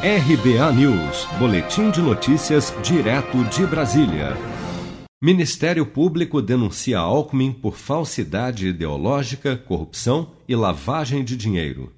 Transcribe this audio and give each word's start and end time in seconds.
RBA 0.00 0.72
News, 0.74 1.26
Boletim 1.40 1.90
de 1.90 2.00
Notícias, 2.00 2.72
direto 2.84 3.42
de 3.46 3.66
Brasília. 3.66 4.36
Ministério 5.20 5.84
Público 5.84 6.40
denuncia 6.40 7.00
Alckmin 7.00 7.50
por 7.50 7.76
falsidade 7.76 8.68
ideológica, 8.68 9.56
corrupção 9.56 10.30
e 10.46 10.54
lavagem 10.54 11.24
de 11.24 11.36
dinheiro. 11.36 11.92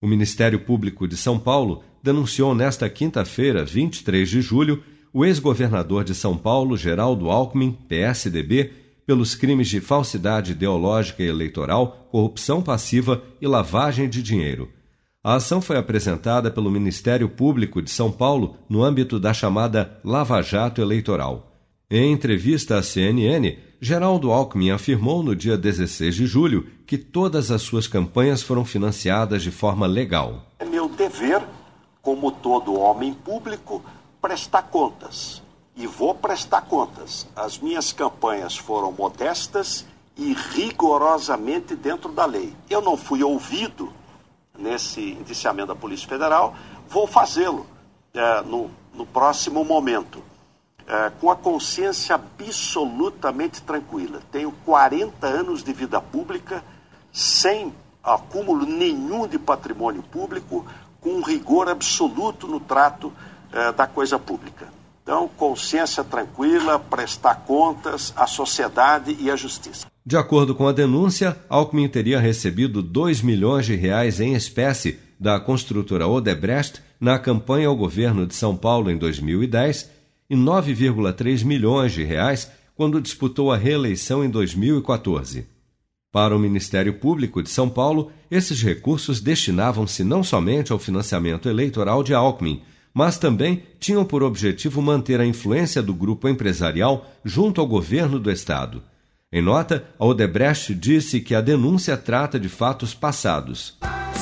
O 0.00 0.06
Ministério 0.06 0.58
Público 0.60 1.06
de 1.06 1.14
São 1.14 1.38
Paulo 1.38 1.84
denunciou 2.02 2.54
nesta 2.54 2.88
quinta-feira, 2.88 3.66
23 3.66 4.26
de 4.26 4.40
julho, 4.40 4.82
o 5.12 5.26
ex-governador 5.26 6.04
de 6.04 6.14
São 6.14 6.38
Paulo, 6.38 6.74
Geraldo 6.74 7.28
Alckmin, 7.28 7.72
PSDB, 7.86 8.72
pelos 9.06 9.34
crimes 9.34 9.68
de 9.68 9.78
falsidade 9.78 10.52
ideológica 10.52 11.22
e 11.22 11.26
eleitoral, 11.26 12.08
corrupção 12.10 12.62
passiva 12.62 13.22
e 13.42 13.46
lavagem 13.46 14.08
de 14.08 14.22
dinheiro 14.22 14.70
a 15.24 15.36
ação 15.36 15.62
foi 15.62 15.78
apresentada 15.78 16.50
pelo 16.50 16.70
Ministério 16.70 17.30
Público 17.30 17.80
de 17.80 17.90
São 17.90 18.12
Paulo 18.12 18.58
no 18.68 18.84
âmbito 18.84 19.18
da 19.18 19.32
chamada 19.32 19.98
Lava 20.04 20.42
Jato 20.42 20.82
Eleitoral. 20.82 21.50
Em 21.90 22.12
entrevista 22.12 22.76
à 22.76 22.82
CNN, 22.82 23.56
Geraldo 23.80 24.30
Alckmin 24.30 24.70
afirmou 24.70 25.22
no 25.22 25.34
dia 25.34 25.56
16 25.56 26.14
de 26.14 26.26
julho 26.26 26.68
que 26.86 26.98
todas 26.98 27.50
as 27.50 27.62
suas 27.62 27.86
campanhas 27.86 28.42
foram 28.42 28.66
financiadas 28.66 29.42
de 29.42 29.50
forma 29.50 29.86
legal. 29.86 30.44
É 30.58 30.64
meu 30.66 30.90
dever, 30.90 31.42
como 32.02 32.30
todo 32.30 32.78
homem 32.78 33.14
público, 33.14 33.82
prestar 34.20 34.64
contas. 34.64 35.42
E 35.74 35.86
vou 35.86 36.14
prestar 36.14 36.62
contas. 36.62 37.26
As 37.34 37.58
minhas 37.58 37.94
campanhas 37.94 38.58
foram 38.58 38.92
modestas 38.92 39.86
e 40.18 40.34
rigorosamente 40.52 41.74
dentro 41.74 42.12
da 42.12 42.26
lei. 42.26 42.52
Eu 42.68 42.82
não 42.82 42.96
fui 42.96 43.22
ouvido 43.22 43.90
nesse 44.58 45.00
indiciamento 45.00 45.68
da 45.68 45.74
Polícia 45.74 46.08
Federal, 46.08 46.54
vou 46.88 47.06
fazê-lo 47.06 47.66
é, 48.12 48.42
no, 48.42 48.70
no, 48.94 49.04
próximo 49.04 49.64
momento, 49.64 50.22
é, 50.86 51.10
com 51.20 51.30
a 51.30 51.36
consciência 51.36 52.14
absolutamente 52.14 53.62
tranquila. 53.62 54.20
Tenho 54.30 54.52
40 54.64 55.26
anos 55.26 55.62
de 55.62 55.72
vida 55.72 56.00
pública, 56.00 56.62
sem 57.12 57.74
acúmulo 58.02 58.66
nenhum 58.66 59.26
de 59.26 59.38
patrimônio 59.38 60.02
público, 60.02 60.64
com 61.00 61.20
rigor 61.20 61.68
absoluto 61.68 62.46
no 62.46 62.60
trato 62.60 63.12
é, 63.52 63.72
da 63.72 63.86
coisa 63.86 64.18
pública. 64.18 64.68
Então, 65.04 65.28
consciência 65.36 66.02
tranquila, 66.02 66.78
prestar 66.78 67.34
contas 67.44 68.14
à 68.16 68.26
sociedade 68.26 69.14
e 69.20 69.30
à 69.30 69.36
justiça. 69.36 69.86
De 70.04 70.16
acordo 70.16 70.54
com 70.54 70.66
a 70.66 70.72
denúncia, 70.72 71.36
Alckmin 71.46 71.88
teria 71.88 72.18
recebido 72.18 72.80
2 72.80 73.20
milhões 73.20 73.66
de 73.66 73.74
reais 73.76 74.18
em 74.18 74.32
espécie 74.32 74.98
da 75.20 75.38
construtora 75.38 76.08
Odebrecht 76.08 76.80
na 76.98 77.18
campanha 77.18 77.68
ao 77.68 77.76
governo 77.76 78.26
de 78.26 78.34
São 78.34 78.56
Paulo 78.56 78.90
em 78.90 78.96
2010 78.96 79.90
e 80.30 80.34
9,3 80.34 81.44
milhões 81.44 81.92
de 81.92 82.02
reais 82.02 82.50
quando 82.74 82.98
disputou 82.98 83.52
a 83.52 83.58
reeleição 83.58 84.24
em 84.24 84.30
2014. 84.30 85.46
Para 86.10 86.34
o 86.34 86.38
Ministério 86.38 86.94
Público 86.94 87.42
de 87.42 87.50
São 87.50 87.68
Paulo, 87.68 88.10
esses 88.30 88.62
recursos 88.62 89.20
destinavam-se 89.20 90.02
não 90.02 90.24
somente 90.24 90.72
ao 90.72 90.78
financiamento 90.78 91.46
eleitoral 91.46 92.02
de 92.02 92.14
Alckmin, 92.14 92.62
mas 92.94 93.18
também 93.18 93.64
tinham 93.80 94.04
por 94.04 94.22
objetivo 94.22 94.80
manter 94.80 95.20
a 95.20 95.26
influência 95.26 95.82
do 95.82 95.92
grupo 95.92 96.28
empresarial 96.28 97.10
junto 97.24 97.60
ao 97.60 97.66
governo 97.66 98.20
do 98.20 98.30
Estado. 98.30 98.82
Em 99.32 99.42
nota, 99.42 99.84
a 99.98 100.06
Odebrecht 100.06 100.72
disse 100.72 101.20
que 101.20 101.34
a 101.34 101.40
denúncia 101.40 101.96
trata 101.96 102.38
de 102.38 102.48
fatos 102.48 102.94
passados. 102.94 103.76